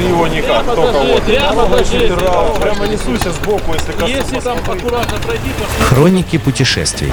[0.00, 1.22] его никак, только вот.
[1.24, 2.08] прямо пошли.
[2.08, 4.10] Прямо, прямо несуся сбоку, если коснусь.
[4.10, 7.12] Если там аккуратно пройти, то Хроники путешествий.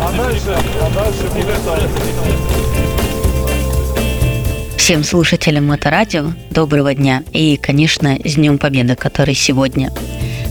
[0.00, 1.26] А дальше, а дальше.
[4.76, 9.90] Всем слушателям Моторадио доброго дня и, конечно, с Днем Победы, который сегодня.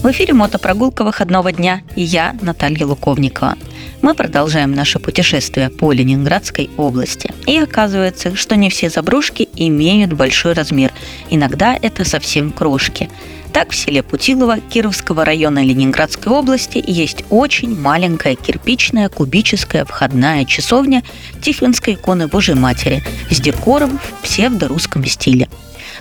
[0.06, 3.56] В эфире мотопрогулка выходного дня и я, Наталья Луковникова.
[4.04, 7.34] Мы продолжаем наше путешествие по Ленинградской области.
[7.48, 10.94] И оказывается, что не все заброшки имеют большой размер.
[11.32, 13.10] Иногда это совсем крошки.
[13.52, 21.02] Так, в селе Путилово Кировского района Ленинградской области есть очень маленькая кирпичная кубическая входная часовня
[21.42, 25.50] Тихвинской иконы Божьей Матери с декором в псевдорусском стиле.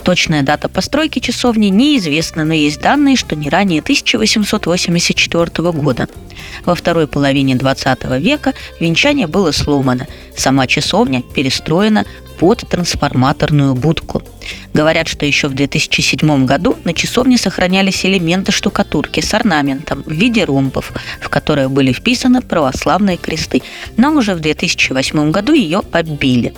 [0.02, 6.08] Точная дата постройки часовни неизвестна, но есть данные, что не ранее 1884 года.
[6.64, 10.06] Во второй половине 20 века венчание было сломано.
[10.36, 12.04] Сама часовня перестроена
[12.38, 14.22] под трансформаторную будку.
[14.72, 20.44] Говорят, что еще в 2007 году на часовне сохранялись элементы штукатурки с орнаментом в виде
[20.44, 23.62] ромбов, в которые были вписаны православные кресты,
[23.96, 26.54] но уже в 2008 году ее оббили.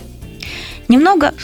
[0.88, 1.34] Немного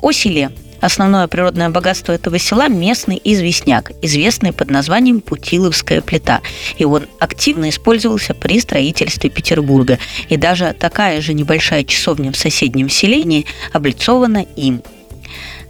[0.00, 0.50] о селе.
[0.80, 6.40] Основное природное богатство этого села– местный известняк, известный под названием Путиловская плита.
[6.78, 9.98] И он активно использовался при строительстве Петербурга.
[10.28, 14.82] И даже такая же небольшая часовня в соседнем селении облицована им.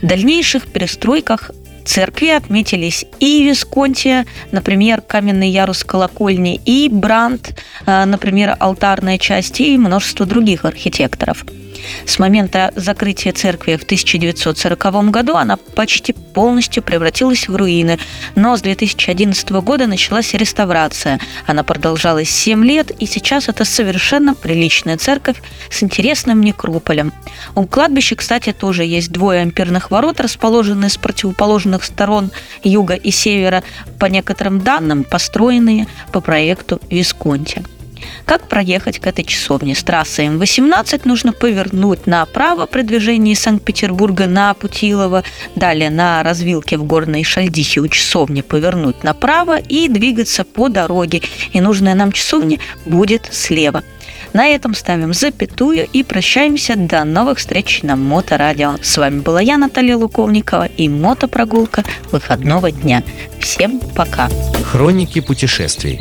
[0.00, 1.50] В дальнейших перестройках
[1.84, 9.78] церкви отметились и Висконтия, например, каменный ярус колокольни, и Брандт, э, например, алтарная часть, и
[9.78, 11.44] множество других архитекторов.
[12.06, 17.98] С момента закрытия церкви в 1940 году она почти полностью превратилась в руины,
[18.34, 21.20] но с 2011 года началась реставрация.
[21.46, 27.12] Она продолжалась 7 лет, и сейчас это совершенно приличная церковь с интересным некрополем.
[27.54, 32.30] У кладбища, кстати, тоже есть двое ампирных ворот, расположенные с противоположных сторон
[32.62, 33.62] юга и севера,
[33.98, 37.62] по некоторым данным, построенные по проекту Висконти.
[38.24, 39.74] Как проехать к этой часовне?
[39.74, 46.84] С трассы М18 нужно повернуть направо при движении Санкт-Петербурга на Путилово, далее на развилке в
[46.84, 51.22] Горной Шальдихе у часовни повернуть направо и двигаться по дороге.
[51.52, 53.82] И нужная нам часовня будет слева.
[54.34, 58.74] На этом ставим запятую и прощаемся до новых встреч на Моторадио.
[58.82, 63.04] С вами была я, Наталья Луковникова, и мотопрогулка выходного дня.
[63.38, 64.28] Всем пока!
[64.64, 66.00] Хроники путешествий.